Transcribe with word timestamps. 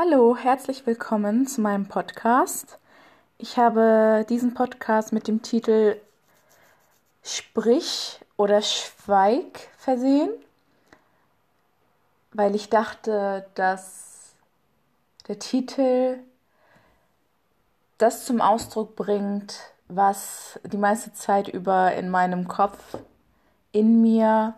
Hallo, 0.00 0.36
herzlich 0.36 0.86
willkommen 0.86 1.48
zu 1.48 1.60
meinem 1.60 1.88
Podcast. 1.88 2.78
Ich 3.36 3.56
habe 3.56 4.24
diesen 4.28 4.54
Podcast 4.54 5.12
mit 5.12 5.26
dem 5.26 5.42
Titel 5.42 6.00
Sprich 7.24 8.20
oder 8.36 8.62
Schweig 8.62 9.58
versehen, 9.76 10.30
weil 12.32 12.54
ich 12.54 12.70
dachte, 12.70 13.48
dass 13.56 14.36
der 15.26 15.40
Titel 15.40 16.20
das 17.98 18.24
zum 18.24 18.40
Ausdruck 18.40 18.94
bringt, 18.94 19.58
was 19.88 20.60
die 20.62 20.76
meiste 20.76 21.12
Zeit 21.12 21.48
über 21.48 21.92
in 21.94 22.08
meinem 22.08 22.46
Kopf, 22.46 22.98
in 23.72 24.00
mir 24.00 24.54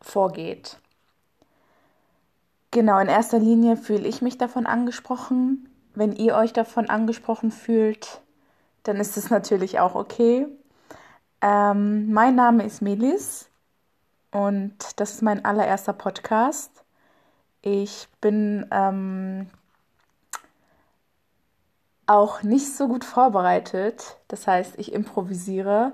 vorgeht. 0.00 0.81
Genau, 2.72 2.98
in 3.00 3.08
erster 3.08 3.38
Linie 3.38 3.76
fühle 3.76 4.08
ich 4.08 4.22
mich 4.22 4.38
davon 4.38 4.64
angesprochen. 4.64 5.68
Wenn 5.94 6.12
ihr 6.16 6.34
euch 6.34 6.54
davon 6.54 6.88
angesprochen 6.88 7.50
fühlt, 7.50 8.22
dann 8.84 8.96
ist 8.96 9.18
es 9.18 9.28
natürlich 9.28 9.78
auch 9.78 9.94
okay. 9.94 10.46
Ähm, 11.42 12.10
mein 12.10 12.34
Name 12.34 12.64
ist 12.64 12.80
Melis 12.80 13.50
und 14.30 14.74
das 14.96 15.12
ist 15.12 15.22
mein 15.22 15.44
allererster 15.44 15.92
Podcast. 15.92 16.82
Ich 17.60 18.08
bin 18.22 18.66
ähm, 18.70 19.50
auch 22.06 22.42
nicht 22.42 22.74
so 22.74 22.88
gut 22.88 23.04
vorbereitet. 23.04 24.16
Das 24.28 24.46
heißt, 24.46 24.78
ich 24.78 24.94
improvisiere, 24.94 25.92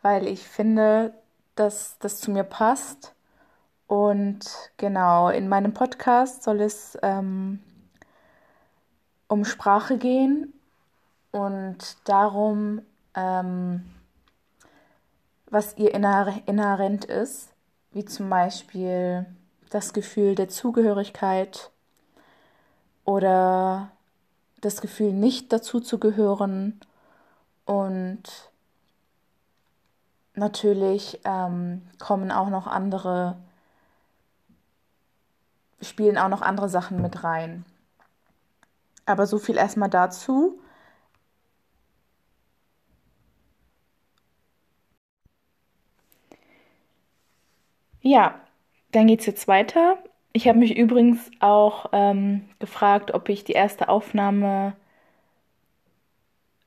weil 0.00 0.28
ich 0.28 0.46
finde, 0.46 1.12
dass 1.56 1.98
das 1.98 2.20
zu 2.20 2.30
mir 2.30 2.44
passt 2.44 3.14
und 3.90 4.70
genau, 4.76 5.30
in 5.30 5.48
meinem 5.48 5.74
Podcast 5.74 6.44
soll 6.44 6.60
es 6.60 6.96
ähm, 7.02 7.58
um 9.26 9.44
Sprache 9.44 9.98
gehen 9.98 10.52
und 11.32 11.96
darum, 12.04 12.82
ähm, 13.16 13.84
was 15.46 15.76
ihr 15.76 15.92
inhärent 15.92 17.04
ist, 17.04 17.48
wie 17.90 18.04
zum 18.04 18.30
Beispiel 18.30 19.26
das 19.70 19.92
Gefühl 19.92 20.36
der 20.36 20.48
Zugehörigkeit 20.48 21.72
oder 23.04 23.90
das 24.60 24.80
Gefühl, 24.80 25.12
nicht 25.12 25.52
dazu 25.52 25.80
zu 25.80 25.98
gehören 25.98 26.78
und 27.64 28.22
natürlich 30.36 31.18
ähm, 31.24 31.82
kommen 31.98 32.30
auch 32.30 32.50
noch 32.50 32.68
andere 32.68 33.36
spielen 35.82 36.18
auch 36.18 36.28
noch 36.28 36.42
andere 36.42 36.68
Sachen 36.68 37.00
mit 37.02 37.24
rein. 37.24 37.64
Aber 39.06 39.26
so 39.26 39.38
viel 39.38 39.56
erstmal 39.56 39.90
dazu. 39.90 40.58
Ja, 48.02 48.40
dann 48.92 49.06
geht 49.06 49.20
es 49.20 49.26
jetzt 49.26 49.48
weiter. 49.48 49.98
Ich 50.32 50.48
habe 50.48 50.58
mich 50.58 50.76
übrigens 50.76 51.30
auch 51.40 51.86
ähm, 51.92 52.48
gefragt, 52.58 53.12
ob 53.12 53.28
ich 53.28 53.44
die 53.44 53.52
erste 53.52 53.88
Aufnahme 53.88 54.74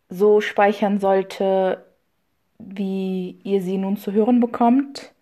so 0.10 0.42
speichern 0.42 1.00
sollte, 1.00 1.86
wie 2.60 3.40
ihr 3.44 3.62
sie 3.62 3.78
nun 3.78 3.98
zu 3.98 4.12
hören 4.14 4.40
bekommt, 4.40 5.14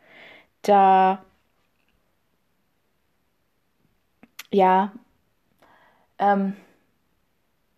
da 0.64 1.24
ja, 4.52 4.92
ähm, 6.20 6.54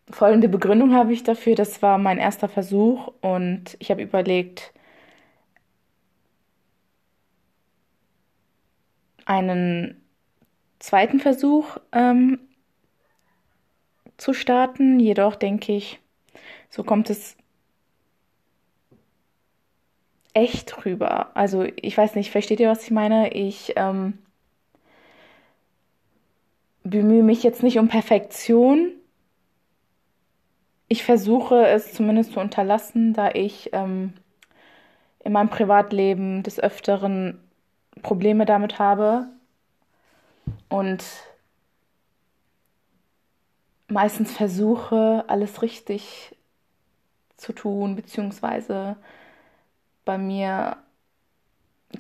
folgende 0.10 0.50
Begründung 0.50 0.94
habe 0.94 1.14
ich 1.14 1.24
dafür. 1.24 1.56
Das 1.56 1.82
war 1.82 1.98
mein 1.98 2.18
erster 2.18 2.50
Versuch 2.50 3.12
und 3.22 3.76
ich 3.80 3.92
habe 3.92 4.02
überlegt, 4.02 4.74
einen 9.26 10.02
zweiten 10.80 11.20
Versuch 11.20 11.78
ähm, 11.92 12.40
zu 14.18 14.34
starten. 14.34 15.00
Jedoch 15.00 15.36
denke 15.36 15.74
ich, 15.74 16.00
so 16.70 16.84
kommt 16.84 17.10
es 17.10 17.38
echt 20.34 20.86
rüber. 20.86 21.36
Also 21.36 21.64
ich 21.64 21.98
weiß 21.98 22.16
nicht, 22.16 22.32
versteht 22.32 22.60
ihr, 22.60 22.70
was 22.70 22.84
ich 22.84 22.92
meine? 22.92 23.34
Ich 23.34 23.74
ähm, 23.76 24.18
bemühe 26.84 27.24
mich 27.24 27.44
jetzt 27.44 27.64
nicht 27.64 27.80
um 27.80 27.88
Perfektion. 27.88 28.92
Ich 30.88 31.04
versuche 31.04 31.66
es 31.68 31.94
zumindest 31.94 32.34
zu 32.34 32.40
unterlassen, 32.40 33.14
da 33.14 33.32
ich 33.32 33.70
ähm, 33.74 34.14
in 35.24 35.32
meinem 35.32 35.50
Privatleben 35.50 36.44
des 36.44 36.60
Öfteren 36.60 37.40
Probleme 38.02 38.46
damit 38.46 38.80
habe 38.80 39.28
und 40.70 41.04
meistens 43.88 44.32
versuche, 44.32 45.24
alles 45.28 45.62
richtig 45.62 46.36
zu 47.38 47.54
tun, 47.54 47.96
beziehungsweise 47.96 48.98
bei 50.06 50.18
mir 50.18 50.78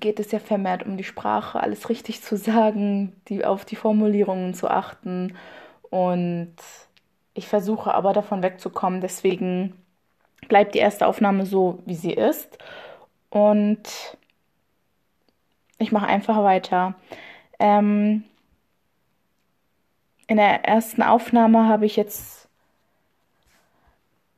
geht 0.03 0.19
es 0.19 0.33
ja 0.33 0.39
vermehrt 0.39 0.85
um 0.85 0.97
die 0.97 1.05
Sprache, 1.05 1.61
alles 1.61 1.87
richtig 1.87 2.21
zu 2.21 2.35
sagen, 2.35 3.15
die, 3.29 3.45
auf 3.45 3.63
die 3.63 3.77
Formulierungen 3.77 4.53
zu 4.53 4.69
achten. 4.69 5.37
Und 5.89 6.55
ich 7.33 7.47
versuche 7.47 7.93
aber 7.93 8.11
davon 8.11 8.43
wegzukommen. 8.43 8.99
Deswegen 8.99 9.81
bleibt 10.49 10.75
die 10.75 10.79
erste 10.79 11.07
Aufnahme 11.07 11.45
so, 11.45 11.79
wie 11.85 11.95
sie 11.95 12.11
ist. 12.11 12.57
Und 13.29 14.17
ich 15.77 15.93
mache 15.93 16.07
einfach 16.07 16.43
weiter. 16.43 16.95
Ähm, 17.57 18.25
in 20.27 20.35
der 20.35 20.65
ersten 20.65 21.01
Aufnahme 21.01 21.69
habe 21.69 21.85
ich 21.85 21.95
jetzt 21.95 22.49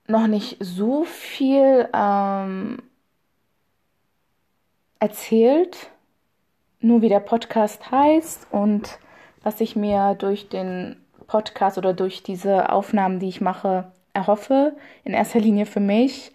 noch 0.06 0.28
nicht 0.28 0.58
so 0.60 1.06
viel 1.06 1.90
ähm, 1.92 2.84
erzählt, 5.06 5.92
nur 6.80 7.04
wie 7.04 7.10
der 7.10 7.20
Podcast 7.20 7.92
heißt 7.92 8.48
und 8.50 8.98
was 9.44 9.62
ich 9.62 9.76
mir 9.76 10.16
durch 10.16 10.50
den 10.50 11.00
Podcast 11.28 11.78
oder 11.78 11.94
durch 11.94 12.24
diese 12.24 12.72
Aufnahmen, 12.72 13.20
die 13.20 13.30
ich 13.30 13.40
mache, 13.40 13.92
erhoffe. 14.14 14.76
In 15.04 15.14
erster 15.14 15.40
Linie 15.40 15.68
für 15.68 15.80
mich. 15.80 16.32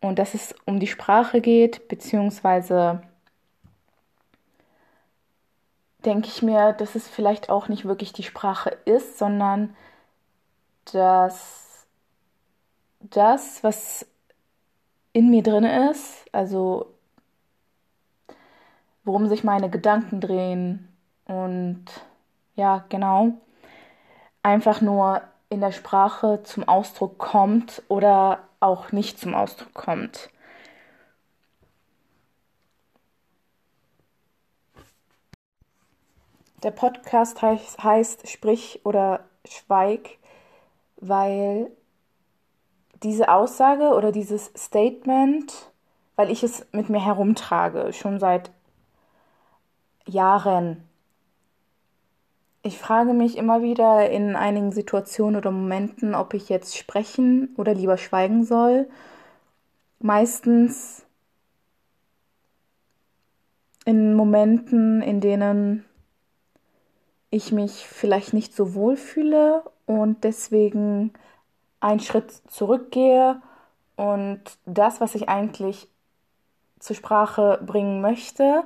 Und 0.00 0.20
dass 0.20 0.34
es 0.34 0.54
um 0.64 0.78
die 0.78 0.86
Sprache 0.86 1.40
geht, 1.40 1.88
beziehungsweise 1.88 3.02
denke 6.04 6.28
ich 6.28 6.40
mir, 6.40 6.72
dass 6.72 6.94
es 6.94 7.08
vielleicht 7.08 7.50
auch 7.50 7.66
nicht 7.66 7.84
wirklich 7.84 8.12
die 8.12 8.22
Sprache 8.22 8.70
ist, 8.84 9.18
sondern 9.18 9.74
dass 10.92 11.88
das, 13.00 13.64
was 13.64 14.06
in 15.12 15.30
mir 15.30 15.42
drin 15.42 15.64
ist, 15.64 16.26
also 16.30 16.94
worum 19.08 19.26
sich 19.26 19.42
meine 19.42 19.70
Gedanken 19.70 20.20
drehen 20.20 20.86
und 21.24 21.86
ja, 22.56 22.84
genau, 22.90 23.32
einfach 24.42 24.82
nur 24.82 25.22
in 25.48 25.62
der 25.62 25.72
Sprache 25.72 26.42
zum 26.42 26.68
Ausdruck 26.68 27.16
kommt 27.16 27.82
oder 27.88 28.40
auch 28.60 28.92
nicht 28.92 29.18
zum 29.18 29.34
Ausdruck 29.34 29.72
kommt. 29.72 30.28
Der 36.62 36.70
Podcast 36.70 37.40
heißt, 37.40 37.82
heißt 37.82 38.28
Sprich 38.28 38.80
oder 38.84 39.24
Schweig, 39.46 40.18
weil 40.96 41.70
diese 43.02 43.30
Aussage 43.30 43.94
oder 43.94 44.12
dieses 44.12 44.52
Statement, 44.54 45.72
weil 46.14 46.30
ich 46.30 46.42
es 46.42 46.66
mit 46.72 46.90
mir 46.90 47.02
herumtrage, 47.02 47.94
schon 47.94 48.20
seit 48.20 48.50
Jahren. 50.08 50.84
Ich 52.62 52.78
frage 52.78 53.12
mich 53.12 53.36
immer 53.36 53.62
wieder 53.62 54.10
in 54.10 54.36
einigen 54.36 54.72
Situationen 54.72 55.36
oder 55.36 55.50
Momenten, 55.50 56.14
ob 56.14 56.34
ich 56.34 56.48
jetzt 56.48 56.76
sprechen 56.76 57.54
oder 57.56 57.74
lieber 57.74 57.96
schweigen 57.96 58.44
soll. 58.44 58.88
Meistens 60.00 61.06
in 63.84 64.14
Momenten, 64.14 65.00
in 65.02 65.20
denen 65.20 65.84
ich 67.30 67.52
mich 67.52 67.86
vielleicht 67.86 68.32
nicht 68.32 68.54
so 68.54 68.74
wohl 68.74 68.96
fühle 68.96 69.62
und 69.86 70.24
deswegen 70.24 71.12
einen 71.80 72.00
Schritt 72.00 72.30
zurückgehe 72.48 73.40
und 73.96 74.40
das, 74.66 75.00
was 75.00 75.14
ich 75.14 75.28
eigentlich 75.28 75.88
zur 76.78 76.96
Sprache 76.96 77.60
bringen 77.64 78.00
möchte, 78.00 78.64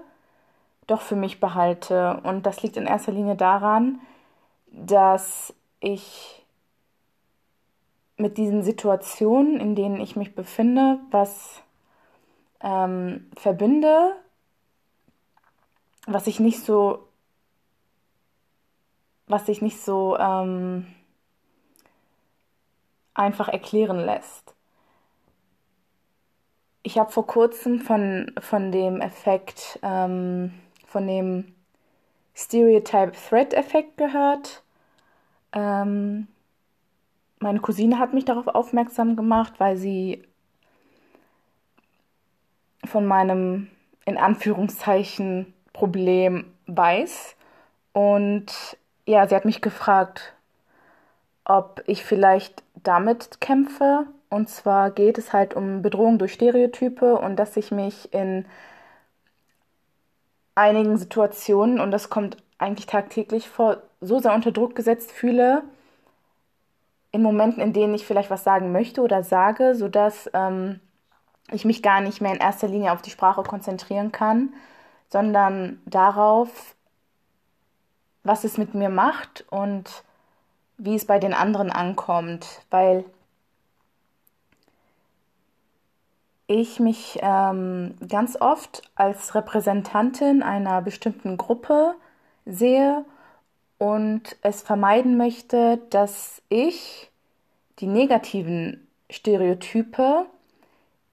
doch 0.86 1.00
für 1.00 1.16
mich 1.16 1.40
behalte. 1.40 2.20
Und 2.24 2.46
das 2.46 2.62
liegt 2.62 2.76
in 2.76 2.86
erster 2.86 3.12
Linie 3.12 3.36
daran, 3.36 4.00
dass 4.66 5.54
ich 5.80 6.44
mit 8.16 8.38
diesen 8.38 8.62
Situationen, 8.62 9.60
in 9.60 9.74
denen 9.74 10.00
ich 10.00 10.16
mich 10.16 10.34
befinde, 10.34 10.98
was 11.10 11.62
ähm, 12.60 13.30
verbinde, 13.36 14.16
was 16.06 16.26
ich 16.26 16.40
nicht 16.40 16.64
so, 16.64 17.08
was 19.26 19.46
sich 19.46 19.62
nicht 19.62 19.80
so 19.80 20.16
ähm, 20.18 20.86
einfach 23.14 23.48
erklären 23.48 23.98
lässt. 23.98 24.54
Ich 26.82 26.98
habe 26.98 27.12
vor 27.12 27.26
kurzem 27.26 27.80
von, 27.80 28.32
von 28.40 28.72
dem 28.72 29.00
Effekt, 29.00 29.78
ähm, 29.82 30.52
von 30.92 31.06
dem 31.06 31.54
Stereotype 32.34 33.12
Threat 33.12 33.54
Effekt 33.54 33.96
gehört. 33.96 34.62
Ähm, 35.52 36.28
meine 37.40 37.60
Cousine 37.60 37.98
hat 37.98 38.12
mich 38.14 38.24
darauf 38.24 38.46
aufmerksam 38.46 39.16
gemacht, 39.16 39.54
weil 39.58 39.76
sie 39.76 40.22
von 42.84 43.06
meinem 43.06 43.68
in 44.04 44.18
Anführungszeichen 44.18 45.52
Problem 45.72 46.52
weiß. 46.66 47.36
Und 47.92 48.76
ja, 49.06 49.26
sie 49.26 49.34
hat 49.34 49.44
mich 49.44 49.60
gefragt, 49.60 50.34
ob 51.44 51.82
ich 51.86 52.04
vielleicht 52.04 52.62
damit 52.82 53.40
kämpfe. 53.40 54.06
Und 54.28 54.48
zwar 54.48 54.90
geht 54.90 55.18
es 55.18 55.32
halt 55.32 55.54
um 55.54 55.82
Bedrohung 55.82 56.18
durch 56.18 56.32
Stereotype 56.32 57.16
und 57.16 57.36
dass 57.36 57.56
ich 57.56 57.70
mich 57.70 58.12
in 58.12 58.46
einigen 60.54 60.98
Situationen, 60.98 61.80
und 61.80 61.90
das 61.90 62.10
kommt 62.10 62.36
eigentlich 62.58 62.86
tagtäglich 62.86 63.48
vor, 63.48 63.78
so 64.00 64.18
sehr 64.18 64.34
unter 64.34 64.52
Druck 64.52 64.74
gesetzt 64.74 65.10
fühle, 65.12 65.62
in 67.10 67.22
Momenten, 67.22 67.62
in 67.62 67.72
denen 67.72 67.94
ich 67.94 68.06
vielleicht 68.06 68.30
was 68.30 68.44
sagen 68.44 68.72
möchte 68.72 69.02
oder 69.02 69.22
sage, 69.22 69.74
sodass 69.74 70.30
ähm, 70.32 70.80
ich 71.50 71.64
mich 71.64 71.82
gar 71.82 72.00
nicht 72.00 72.20
mehr 72.20 72.32
in 72.32 72.40
erster 72.40 72.68
Linie 72.68 72.92
auf 72.92 73.02
die 73.02 73.10
Sprache 73.10 73.42
konzentrieren 73.42 74.12
kann, 74.12 74.54
sondern 75.08 75.80
darauf, 75.84 76.74
was 78.24 78.44
es 78.44 78.56
mit 78.56 78.74
mir 78.74 78.88
macht 78.88 79.44
und 79.50 80.04
wie 80.78 80.94
es 80.94 81.06
bei 81.06 81.18
den 81.18 81.34
anderen 81.34 81.70
ankommt, 81.70 82.62
weil 82.70 83.04
ich 86.46 86.80
mich 86.80 87.18
ähm, 87.22 87.94
ganz 88.08 88.36
oft 88.40 88.82
als 88.94 89.34
Repräsentantin 89.34 90.42
einer 90.42 90.82
bestimmten 90.82 91.36
Gruppe 91.36 91.94
sehe 92.44 93.04
und 93.78 94.36
es 94.42 94.62
vermeiden 94.62 95.16
möchte, 95.16 95.78
dass 95.90 96.42
ich 96.48 97.10
die 97.78 97.86
negativen 97.86 98.86
Stereotype, 99.10 100.26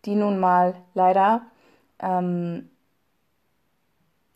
die 0.05 0.15
nun 0.15 0.39
mal 0.39 0.75
leider 0.93 1.41
ähm, 1.99 2.69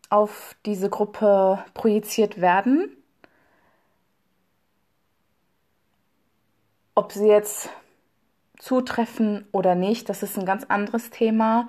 auf 0.09 0.55
diese 0.65 0.89
Gruppe 0.89 1.63
projiziert 1.73 2.39
werden, 2.39 2.95
ob 6.95 7.11
sie 7.11 7.27
jetzt 7.27 7.69
zutreffen 8.63 9.45
oder 9.51 9.75
nicht, 9.75 10.07
das 10.09 10.23
ist 10.23 10.37
ein 10.37 10.45
ganz 10.45 10.63
anderes 10.65 11.09
Thema. 11.09 11.67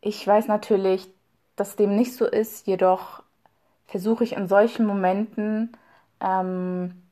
Ich 0.00 0.26
weiß 0.26 0.48
natürlich, 0.48 1.08
dass 1.54 1.76
dem 1.76 1.94
nicht 1.96 2.14
so 2.16 2.26
ist, 2.26 2.66
jedoch 2.66 3.22
versuche 3.86 4.24
ich 4.24 4.32
in 4.34 4.48
solchen 4.48 4.84
Momenten 4.86 5.76
ähm, 6.20 7.02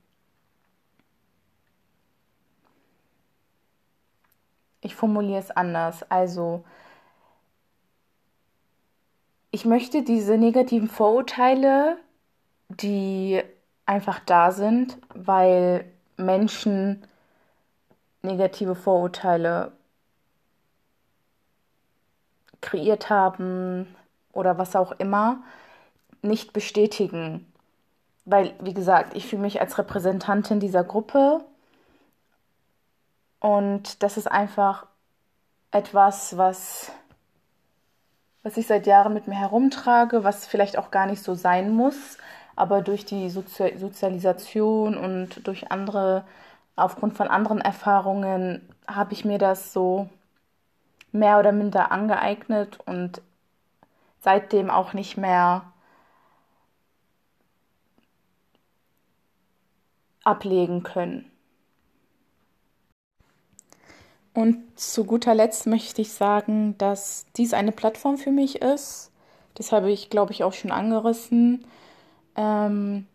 ich 4.81 4.97
formuliere 4.97 5.39
es 5.39 5.53
anders. 5.53 6.03
Also 6.11 6.65
ich 9.53 9.65
möchte 9.65 10.03
diese 10.03 10.39
negativen 10.39 10.89
Vorurteile, 10.89 11.99
die 12.69 13.43
einfach 13.87 14.19
da 14.21 14.51
sind, 14.51 14.99
weil 15.15 15.85
Menschen 16.17 17.07
negative 18.23 18.75
Vorurteile 18.75 19.73
kreiert 22.61 23.11
haben 23.11 23.95
oder 24.33 24.59
was 24.59 24.77
auch 24.77 24.93
immer, 24.93 25.43
nicht 26.23 26.53
bestätigen. 26.53 27.51
Weil, 28.25 28.53
wie 28.61 28.75
gesagt, 28.75 29.17
ich 29.17 29.27
fühle 29.27 29.43
mich 29.43 29.61
als 29.61 29.79
Repräsentantin 29.79 30.61
dieser 30.61 30.85
Gruppe 30.85 31.45
und 33.41 34.03
das 34.03 34.19
ist 34.19 34.31
einfach 34.31 34.87
etwas, 35.71 36.37
was, 36.37 36.93
was 38.43 38.57
ich 38.57 38.67
seit 38.67 38.87
Jahren 38.87 39.15
mit 39.15 39.27
mir 39.27 39.37
herumtrage, 39.37 40.23
was 40.25 40.47
vielleicht 40.47 40.77
auch 40.77 40.91
gar 40.91 41.07
nicht 41.07 41.23
so 41.23 41.35
sein 41.35 41.73
muss, 41.75 42.19
aber 42.57 42.83
durch 42.83 43.07
die 43.07 43.31
Sozi 43.31 43.77
Sozialisation 43.79 44.97
und 44.97 45.47
durch 45.47 45.71
andere 45.73 46.25
aufgrund 46.81 47.17
von 47.17 47.29
anderen 47.29 47.61
Erfahrungen 47.61 48.69
habe 48.87 49.13
ich 49.13 49.25
mir 49.25 49.39
das 49.39 49.73
so 49.73 50.09
mehr 51.13 51.39
oder 51.39 51.53
minder 51.53 51.93
angeeignet 51.93 52.79
und 52.87 53.23
seitdem 54.21 54.71
auch 54.71 54.93
nicht 54.93 55.17
mehr 55.17 55.73
ablegen 60.25 60.83
können. 60.83 61.31
Und 64.33 64.79
zu 64.79 65.05
guter 65.05 65.35
Letzt 65.35 65.67
möchte 65.67 66.03
ich 66.03 66.13
sagen, 66.13 66.79
dass 66.79 67.27
dies 67.37 67.53
eine 67.53 67.73
Plattform 67.73 68.17
für 68.17 68.31
mich 68.31 68.63
ist. 68.63 69.11
Das 69.55 69.73
habe 69.73 69.91
ich, 69.91 70.09
glaube 70.09 70.33
ich, 70.33 70.45
auch 70.45 70.53
schon 70.53 70.71
angerissen. 70.71 71.67
Ähm, 72.37 73.07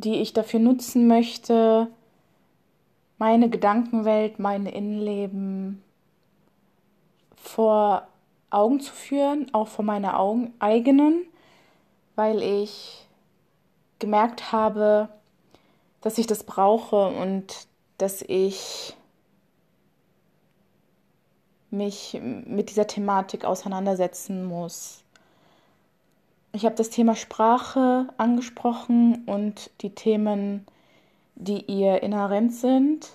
die 0.00 0.16
ich 0.16 0.32
dafür 0.32 0.60
nutzen 0.60 1.06
möchte, 1.06 1.88
meine 3.18 3.50
Gedankenwelt, 3.50 4.38
mein 4.38 4.66
Innenleben 4.66 5.82
vor 7.36 8.06
Augen 8.50 8.80
zu 8.80 8.92
führen, 8.92 9.52
auch 9.52 9.68
vor 9.68 9.84
meiner 9.84 10.18
Augen, 10.18 10.54
eigenen, 10.58 11.26
weil 12.14 12.42
ich 12.42 13.06
gemerkt 13.98 14.52
habe, 14.52 15.08
dass 16.00 16.18
ich 16.18 16.26
das 16.26 16.44
brauche 16.44 17.08
und 17.08 17.66
dass 17.98 18.22
ich 18.22 18.94
mich 21.70 22.18
mit 22.22 22.70
dieser 22.70 22.86
Thematik 22.86 23.44
auseinandersetzen 23.44 24.44
muss. 24.44 25.04
Ich 26.58 26.64
habe 26.64 26.74
das 26.74 26.90
Thema 26.90 27.14
Sprache 27.14 28.08
angesprochen 28.16 29.22
und 29.26 29.70
die 29.80 29.90
Themen, 29.90 30.66
die 31.36 31.60
ihr 31.66 32.02
inhärent 32.02 32.52
sind. 32.52 33.10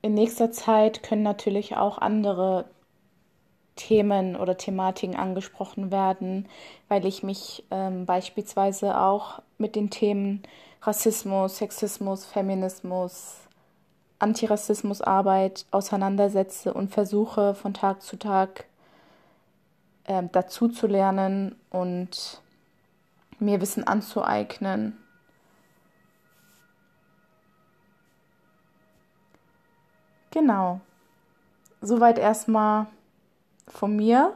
In 0.00 0.14
nächster 0.14 0.50
Zeit 0.50 1.02
können 1.02 1.22
natürlich 1.22 1.76
auch 1.76 1.98
andere 1.98 2.70
Themen 3.76 4.34
oder 4.34 4.56
Thematiken 4.56 5.14
angesprochen 5.14 5.90
werden, 5.90 6.48
weil 6.88 7.04
ich 7.04 7.22
mich 7.22 7.64
ähm, 7.70 8.06
beispielsweise 8.06 8.98
auch 8.98 9.42
mit 9.58 9.76
den 9.76 9.90
Themen 9.90 10.42
Rassismus, 10.80 11.58
Sexismus, 11.58 12.24
Feminismus, 12.24 13.36
Antirassismusarbeit 14.20 15.66
auseinandersetze 15.70 16.72
und 16.72 16.88
versuche 16.88 17.54
von 17.54 17.74
Tag 17.74 18.00
zu 18.00 18.16
Tag 18.16 18.64
äh, 20.08 20.22
dazu 20.32 20.68
zu 20.68 20.86
lernen 20.86 21.54
und 21.70 22.42
mir 23.38 23.60
Wissen 23.60 23.84
anzueignen. 23.84 24.96
Genau. 30.30 30.80
Soweit 31.80 32.18
erstmal 32.18 32.86
von 33.68 33.94
mir. 33.94 34.34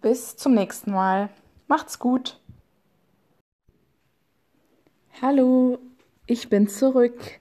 Bis 0.00 0.36
zum 0.36 0.54
nächsten 0.54 0.92
Mal. 0.92 1.30
Macht's 1.66 1.98
gut. 1.98 2.40
Hallo, 5.20 5.78
ich 6.26 6.48
bin 6.48 6.68
zurück. 6.68 7.40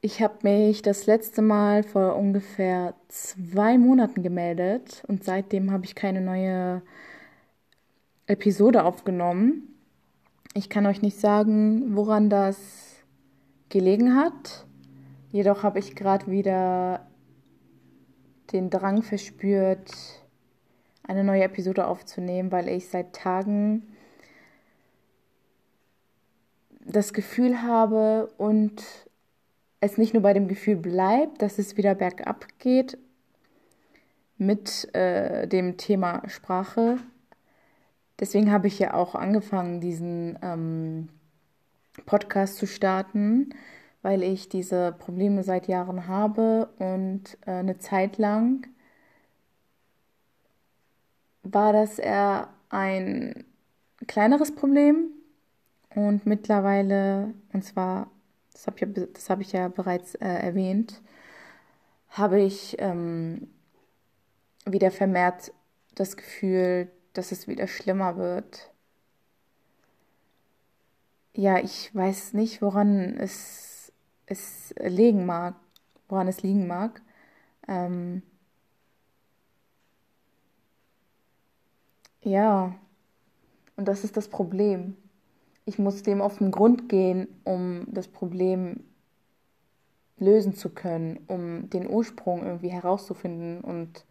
Ich 0.00 0.22
habe 0.22 0.38
mich 0.42 0.80
das 0.82 1.06
letzte 1.06 1.42
Mal 1.42 1.82
vor 1.82 2.14
ungefähr 2.14 2.94
zwei 3.08 3.78
Monaten 3.78 4.22
gemeldet 4.22 5.02
und 5.08 5.24
seitdem 5.24 5.72
habe 5.72 5.86
ich 5.86 5.96
keine 5.96 6.20
neue 6.20 6.82
Episode 8.28 8.84
aufgenommen. 8.84 9.74
Ich 10.54 10.70
kann 10.70 10.86
euch 10.86 11.02
nicht 11.02 11.18
sagen, 11.18 11.96
woran 11.96 12.30
das 12.30 12.94
gelegen 13.70 14.14
hat. 14.14 14.66
Jedoch 15.32 15.64
habe 15.64 15.80
ich 15.80 15.96
gerade 15.96 16.30
wieder 16.30 17.04
den 18.52 18.70
Drang 18.70 19.02
verspürt, 19.02 19.90
eine 21.02 21.24
neue 21.24 21.42
Episode 21.42 21.88
aufzunehmen, 21.88 22.52
weil 22.52 22.68
ich 22.68 22.88
seit 22.88 23.14
Tagen 23.14 23.82
das 26.86 27.12
Gefühl 27.12 27.62
habe 27.62 28.32
und 28.38 29.07
es 29.80 29.98
nicht 29.98 30.14
nur 30.14 30.22
bei 30.22 30.32
dem 30.32 30.48
Gefühl 30.48 30.76
bleibt, 30.76 31.42
dass 31.42 31.58
es 31.58 31.76
wieder 31.76 31.94
bergab 31.94 32.46
geht 32.58 32.98
mit 34.36 34.92
äh, 34.94 35.46
dem 35.46 35.76
Thema 35.76 36.22
Sprache. 36.28 36.98
Deswegen 38.20 38.50
habe 38.50 38.66
ich 38.66 38.78
ja 38.78 38.94
auch 38.94 39.14
angefangen, 39.14 39.80
diesen 39.80 40.38
ähm, 40.42 41.08
Podcast 42.06 42.56
zu 42.56 42.66
starten, 42.66 43.50
weil 44.02 44.22
ich 44.22 44.48
diese 44.48 44.92
Probleme 44.92 45.42
seit 45.42 45.68
Jahren 45.68 46.06
habe 46.06 46.68
und 46.78 47.36
äh, 47.46 47.52
eine 47.52 47.78
Zeit 47.78 48.18
lang 48.18 48.66
war 51.42 51.72
das 51.72 51.98
eher 51.98 52.48
ein 52.68 53.44
kleineres 54.06 54.54
Problem 54.54 55.10
und 55.94 56.26
mittlerweile, 56.26 57.34
und 57.52 57.64
zwar, 57.64 58.10
das 58.58 58.66
habe 58.66 58.76
ich, 58.76 58.82
ja, 58.82 59.06
hab 59.28 59.40
ich 59.40 59.52
ja 59.52 59.68
bereits 59.68 60.14
äh, 60.16 60.26
erwähnt, 60.26 61.00
habe 62.10 62.40
ich 62.40 62.76
ähm, 62.78 63.48
wieder 64.66 64.90
vermehrt 64.90 65.52
das 65.94 66.16
Gefühl, 66.16 66.90
dass 67.12 67.32
es 67.32 67.48
wieder 67.48 67.66
schlimmer 67.66 68.16
wird. 68.16 68.70
Ja, 71.34 71.58
ich 71.58 71.94
weiß 71.94 72.32
nicht, 72.32 72.60
woran 72.62 73.16
es, 73.18 73.92
es 74.26 74.74
liegen 74.78 75.24
mag, 75.24 75.54
woran 76.08 76.28
es 76.28 76.42
liegen 76.42 76.66
mag. 76.66 77.00
Ähm, 77.68 78.22
ja, 82.22 82.74
und 83.76 83.86
das 83.86 84.04
ist 84.04 84.16
das 84.16 84.28
Problem. 84.28 84.96
Ich 85.68 85.78
muss 85.78 86.02
dem 86.02 86.22
auf 86.22 86.38
den 86.38 86.50
Grund 86.50 86.88
gehen, 86.88 87.28
um 87.44 87.84
das 87.88 88.08
Problem 88.08 88.84
lösen 90.16 90.54
zu 90.54 90.70
können, 90.70 91.20
um 91.26 91.68
den 91.68 91.86
Ursprung 91.86 92.42
irgendwie 92.42 92.70
herauszufinden 92.70 93.60
und 93.60 94.06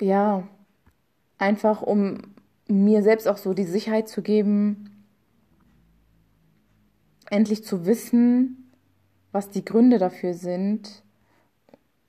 ja, 0.00 0.42
einfach 1.38 1.82
um 1.82 2.34
mir 2.66 3.04
selbst 3.04 3.28
auch 3.28 3.36
so 3.36 3.54
die 3.54 3.62
Sicherheit 3.62 4.08
zu 4.08 4.22
geben, 4.22 5.06
endlich 7.30 7.62
zu 7.62 7.86
wissen, 7.86 8.72
was 9.30 9.50
die 9.50 9.64
Gründe 9.64 9.98
dafür 9.98 10.34
sind, 10.34 11.04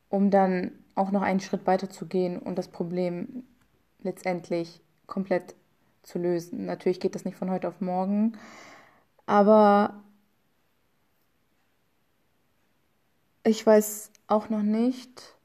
um 0.09 0.31
dann 0.31 0.71
auch 0.95 1.11
noch 1.11 1.21
einen 1.21 1.41
Schritt 1.41 1.67
weiter 1.67 1.91
zu 1.91 2.07
gehen 2.07 2.39
und 2.39 2.57
das 2.57 2.69
Problem 2.69 3.43
letztendlich 4.01 4.81
komplett 5.05 5.53
zu 6.05 6.19
lösen. 6.19 6.65
Natürlich 6.65 6.99
geht 6.99 7.15
das 7.15 7.25
nicht 7.25 7.37
von 7.37 7.51
heute 7.51 7.67
auf 7.67 7.81
morgen, 7.81 8.37
aber 9.25 10.01
ich 13.43 13.65
weiß 13.65 14.11
auch 14.27 14.49
noch 14.49 14.63
nicht, 14.63 15.35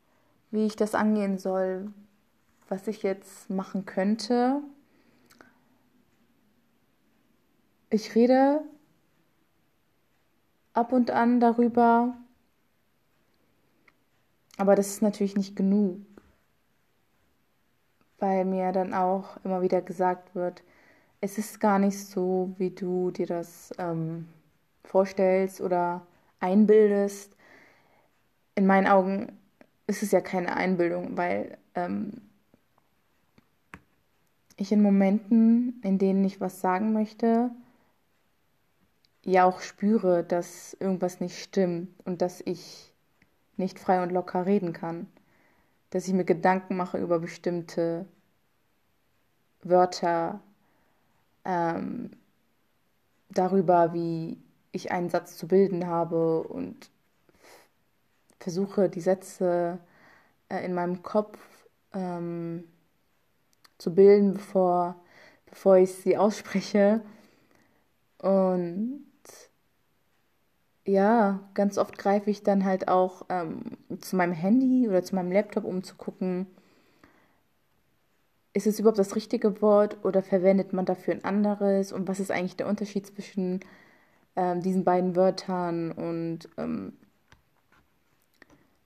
wie 0.51 0.67
ich 0.67 0.77
das 0.77 0.95
angehen 0.95 1.39
soll, 1.39 1.93
was 2.69 2.87
ich 2.87 3.03
jetzt 3.03 3.51
machen 3.51 3.87
könnte. 3.87 4.63
Ich 7.91 8.15
rede 8.15 8.63
ab 10.73 10.93
und 10.93 11.11
an 11.11 11.41
darüber, 11.41 12.17
aber 14.57 14.77
das 14.77 14.89
ist 14.89 15.03
natürlich 15.03 15.37
nicht 15.37 15.57
genug 15.57 16.10
weil 18.21 18.45
mir 18.45 18.73
dann 18.73 18.95
auch 18.95 19.37
immer 19.45 19.63
wieder 19.63 19.83
gesagt 19.83 20.35
wird, 20.35 20.63
es 21.21 21.39
ist 21.39 21.61
gar 21.61 21.79
nicht 21.79 21.99
so, 21.99 22.55
wie 22.59 22.71
du 22.71 23.11
dir 23.11 23.27
das 23.27 23.73
ähm, 23.79 24.29
vorstellst 24.85 25.61
oder 25.61 26.07
einbildest. 26.41 27.37
In 28.55 28.67
meinen 28.67 28.87
Augen 28.87 29.39
ist 29.87 30.03
es 30.03 30.13
ja 30.13 30.21
keine 30.21 30.57
Einbildung, 30.57 31.17
weil 31.17 31.59
ähm, 31.75 32.23
ich 34.57 34.73
in 34.73 34.83
Momenten, 34.83 35.81
in 35.83 35.99
denen 35.99 36.25
ich 36.25 36.41
was 36.41 36.61
sagen 36.61 36.93
möchte, 36.93 37.51
ja 39.25 39.45
auch 39.45 39.61
spüre, 39.61 40.25
dass 40.25 40.75
irgendwas 40.81 41.21
nicht 41.21 41.39
stimmt 41.39 41.89
und 42.07 42.23
dass 42.23 42.41
ich 42.41 42.93
nicht 43.57 43.79
frei 43.79 44.03
und 44.03 44.11
locker 44.11 44.47
reden 44.47 44.73
kann 44.73 45.07
dass 45.91 46.07
ich 46.07 46.15
mir 46.15 46.25
Gedanken 46.25 46.77
mache 46.77 46.99
über 46.99 47.19
bestimmte 47.19 48.07
Wörter, 49.63 50.41
ähm, 51.45 52.11
darüber, 53.29 53.93
wie 53.93 54.39
ich 54.73 54.93
einen 54.93 55.11
Satz 55.11 55.37
zu 55.37 55.49
bilden 55.49 55.87
habe 55.87 56.43
und 56.43 56.91
versuche 58.39 58.89
die 58.89 59.01
Sätze 59.01 59.79
äh, 60.49 60.65
in 60.65 60.75
meinem 60.75 61.03
Kopf 61.03 61.39
ähm, 61.93 62.65
zu 63.79 63.95
bilden, 63.95 64.35
bevor, 64.35 64.97
bevor 65.47 65.77
ich 65.77 65.93
sie 65.95 66.17
ausspreche. 66.17 67.03
Und 68.19 69.10
ja, 70.91 71.41
ganz 71.55 71.79
oft 71.79 71.99
greife 71.99 72.31
ich 72.31 72.43
dann 72.43 72.65
halt 72.65 72.89
auch 72.89 73.23
ähm, 73.29 73.79
zu 74.01 74.17
meinem 74.17 74.33
Handy 74.33 74.89
oder 74.89 75.03
zu 75.03 75.15
meinem 75.15 75.33
Laptop, 75.33 75.65
um 75.65 75.83
zu 75.83 75.95
gucken, 75.97 76.47
ist 78.53 78.67
es 78.67 78.81
überhaupt 78.81 78.99
das 78.99 79.15
richtige 79.15 79.63
Wort 79.63 79.97
oder 80.05 80.23
verwendet 80.23 80.73
man 80.73 80.85
dafür 80.85 81.15
ein 81.15 81.25
anderes? 81.25 81.93
Und 81.93 82.09
was 82.09 82.21
ist 82.21 82.31
eigentlich 82.31 82.57
der 82.57 82.67
Unterschied 82.69 83.07
zwischen 83.07 83.61
ähm, 84.37 84.61
diesen 84.61 84.85
beiden 84.85 85.15
Wörtern? 85.15 85.93
Und 85.93 86.49
ähm, 86.57 86.95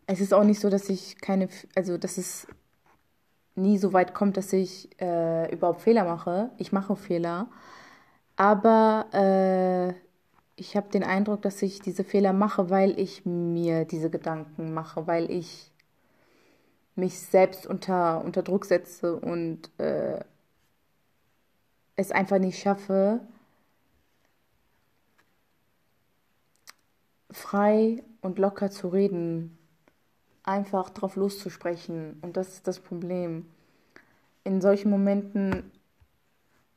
es 0.06 0.20
ist 0.20 0.34
auch 0.34 0.44
nicht 0.44 0.61
so, 0.61 0.68
dass 0.68 0.88
ich 0.90 1.18
keine, 1.20 1.49
also 1.75 1.96
dass 1.96 2.18
es 2.18 2.46
nie 3.54 3.78
so 3.78 3.92
weit 3.92 4.14
kommt, 4.14 4.37
dass 4.37 4.52
ich 4.52 4.90
äh, 5.00 5.50
überhaupt 5.52 5.82
Fehler 5.82 6.04
mache. 6.04 6.50
Ich 6.58 6.73
mache 6.73 6.96
Fehler, 6.96 7.49
aber 8.37 9.06
äh, 9.12 10.03
ich 10.56 10.76
habe 10.76 10.88
den 10.90 11.02
Eindruck, 11.02 11.42
dass 11.42 11.62
ich 11.62 11.80
diese 11.80 12.04
Fehler 12.04 12.32
mache, 12.32 12.70
weil 12.70 12.99
ich 12.99 13.26
mir 13.26 13.84
diese 13.84 14.11
Gedanken 14.11 14.73
mache, 14.73 15.06
weil 15.06 15.30
ich 15.30 15.70
mich 16.94 17.18
selbst 17.18 17.66
unter, 17.66 18.25
unter 18.25 18.42
Druck 18.42 18.64
setze 18.66 19.16
und 19.16 19.68
äh, 19.78 20.20
es 21.96 22.12
einfach 22.12 22.38
nicht 22.38 22.58
schaffe, 22.58 23.20
frei 27.30 28.02
und 28.20 28.38
locker 28.38 28.70
zu 28.70 28.88
reden, 28.88 29.58
einfach 30.44 30.90
drauf 30.90 31.16
loszusprechen. 31.16 32.18
Und 32.23 32.37
das 32.37 32.54
ist 32.54 32.68
das 32.68 32.78
Problem. 32.78 33.46
In 34.44 34.61
solchen 34.61 34.90
Momenten 34.90 35.73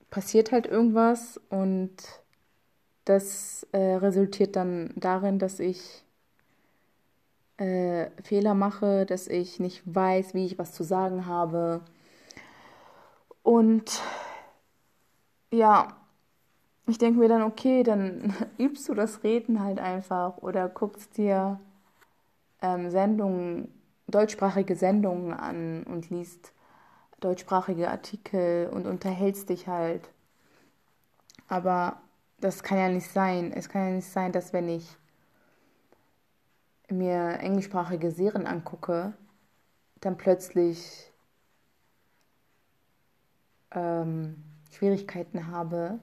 passiert 0.10 0.51
halt 0.51 0.65
irgendwas 0.65 1.39
und 1.50 1.93
das 3.10 3.66
äh, 3.72 3.96
resultiert 3.96 4.56
dann 4.56 4.92
darin, 4.96 5.40
dass 5.40 5.60
ich 5.60 6.04
äh, 7.58 8.10
Fehler 8.24 8.54
mache, 8.54 9.06
dass 9.06 9.28
ich 9.28 9.60
nicht 9.60 9.82
weiß, 9.86 10.34
wie 10.34 10.46
ich 10.46 10.60
was 10.60 10.74
zu 10.74 10.84
sagen 10.84 11.26
habe. 11.26 11.82
Und 13.44 14.02
ja, 15.52 15.96
ich 16.88 16.98
denke 16.98 17.20
mir 17.20 17.30
dann, 17.30 17.44
okay, 17.44 17.84
dann 17.84 18.34
übst 18.58 18.88
du 18.90 18.94
das 18.94 19.24
Reden 19.24 19.62
halt 19.64 19.80
einfach 19.80 20.38
oder 20.38 20.70
guckst 20.70 21.18
dir 21.18 21.60
ähm, 22.62 22.90
Sendungen, 22.92 23.74
deutschsprachige 24.08 24.76
Sendungen 24.76 25.34
an 25.34 25.84
und 25.84 26.10
liest 26.10 26.54
deutschsprachige 27.20 27.90
Artikel 27.90 28.70
und 28.72 28.86
unterhältst 28.86 29.50
dich 29.50 29.68
halt. 29.68 30.10
Aber 31.48 31.98
das 32.39 32.63
kann 32.63 32.77
ja 32.77 32.89
nicht 32.89 33.12
sein. 33.12 33.51
Es 33.51 33.70
kann 33.70 33.88
ja 33.88 33.96
nicht 33.96 34.10
sein, 34.10 34.32
dass 34.32 34.53
wenn 34.53 34.70
ich 34.70 34.98
mir 36.89 37.39
englischsprachige 37.39 38.12
Serien 38.12 38.48
angucke, 38.48 39.13
dann 40.00 40.17
plötzlich 40.17 41.12
ähm, 43.72 44.44
Schwierigkeiten 44.72 45.48
habe, 45.48 46.00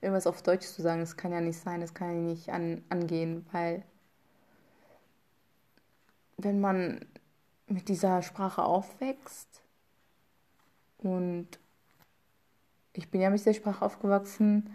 irgendwas 0.00 0.26
auf 0.26 0.42
Deutsch 0.42 0.66
zu 0.66 0.82
sagen. 0.82 1.00
Das 1.00 1.16
kann 1.16 1.32
ja 1.32 1.40
nicht 1.40 1.58
sein, 1.58 1.80
das 1.80 1.94
kann 1.94 2.08
ja 2.08 2.20
nicht 2.20 2.50
an, 2.50 2.84
angehen, 2.88 3.46
weil 3.52 3.82
wenn 6.36 6.60
man 6.60 7.04
mit 7.66 7.88
dieser 7.88 8.22
Sprache 8.22 8.62
aufwächst 8.62 9.62
und 10.98 11.48
ich 12.92 13.10
bin 13.10 13.20
ja 13.20 13.30
mit 13.30 13.40
dieser 13.40 13.54
Sprache 13.54 13.84
aufgewachsen, 13.84 14.70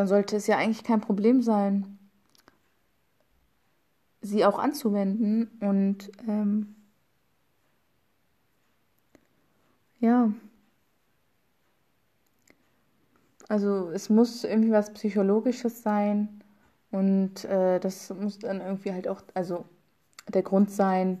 dann 0.00 0.08
sollte 0.08 0.36
es 0.36 0.46
ja 0.46 0.56
eigentlich 0.56 0.82
kein 0.82 1.02
Problem 1.02 1.42
sein, 1.42 1.98
sie 4.22 4.46
auch 4.46 4.58
anzuwenden 4.58 5.50
und 5.60 6.10
ähm, 6.26 6.74
ja, 10.00 10.30
Also 13.48 13.90
es 13.90 14.08
muss 14.08 14.44
irgendwie 14.44 14.70
was 14.72 14.94
Psychologisches 14.94 15.82
sein 15.82 16.42
und 16.90 17.44
äh, 17.44 17.78
das 17.78 18.08
muss 18.14 18.38
dann 18.38 18.62
irgendwie 18.62 18.92
halt 18.92 19.06
auch, 19.06 19.20
also 19.34 19.66
der 20.28 20.42
Grund 20.42 20.70
sein, 20.70 21.20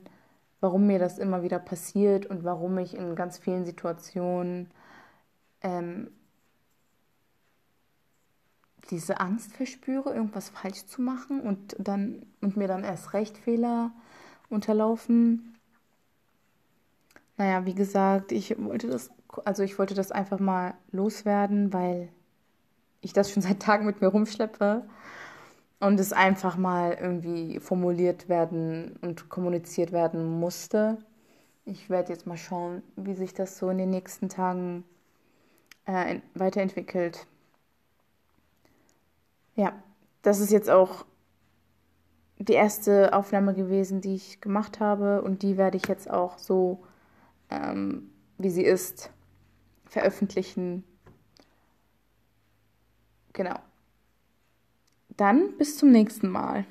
warum 0.60 0.86
mir 0.86 0.98
das 0.98 1.18
immer 1.18 1.42
wieder 1.42 1.58
passiert 1.58 2.26
und 2.26 2.44
warum 2.44 2.78
ich 2.78 2.94
in 2.96 3.14
ganz 3.14 3.36
vielen 3.38 3.66
Situationen 3.66 4.70
ähm, 5.62 6.10
diese 8.90 9.20
Angst 9.20 9.52
verspüre, 9.52 10.14
irgendwas 10.14 10.50
falsch 10.50 10.86
zu 10.86 11.02
machen 11.02 11.40
und 11.40 11.76
dann 11.78 12.26
und 12.40 12.56
mir 12.56 12.68
dann 12.68 12.84
erst 12.84 13.12
recht 13.14 13.38
Fehler 13.38 13.92
unterlaufen. 14.48 15.56
Naja, 17.36 17.64
wie 17.64 17.74
gesagt, 17.74 18.32
ich 18.32 18.54
wollte 18.62 18.88
das, 18.88 19.10
also 19.44 19.62
ich 19.62 19.78
wollte 19.78 19.94
das 19.94 20.12
einfach 20.12 20.40
mal 20.40 20.74
loswerden, 20.92 21.72
weil 21.72 22.08
ich 23.00 23.12
das 23.12 23.30
schon 23.30 23.42
seit 23.46 23.60
Tagen 23.60 23.86
mit 23.86 24.00
mir 24.00 24.08
rumschleppe 24.08 24.84
und 25.80 25.98
es 25.98 26.12
einfach 26.12 26.56
mal 26.56 26.98
irgendwie 27.00 27.58
formuliert 27.60 28.28
werden 28.28 28.98
und 29.00 29.28
kommuniziert 29.28 29.92
werden 29.92 30.38
musste. 30.40 30.98
Ich 31.64 31.88
werde 31.90 32.12
jetzt 32.12 32.26
mal 32.26 32.36
schauen, 32.36 32.82
wie 32.96 33.14
sich 33.14 33.34
das 33.34 33.56
so 33.58 33.70
in 33.70 33.78
den 33.78 33.90
nächsten 33.90 34.28
Tagen 34.28 34.84
äh, 35.86 36.20
weiterentwickelt. 36.34 37.26
Ja, 39.60 39.74
das 40.22 40.40
ist 40.40 40.52
jetzt 40.52 40.70
auch 40.70 41.04
die 42.38 42.54
erste 42.54 43.12
Aufnahme 43.12 43.52
gewesen, 43.52 44.00
die 44.00 44.14
ich 44.14 44.40
gemacht 44.40 44.80
habe 44.80 45.20
und 45.20 45.42
die 45.42 45.58
werde 45.58 45.76
ich 45.76 45.86
jetzt 45.86 46.10
auch 46.10 46.38
so, 46.38 46.82
ähm, 47.50 48.10
wie 48.38 48.48
sie 48.48 48.62
ist, 48.62 49.10
veröffentlichen. 49.84 50.82
Genau. 53.34 53.58
Dann 55.10 55.54
bis 55.58 55.76
zum 55.76 55.92
nächsten 55.92 56.30
Mal. 56.30 56.64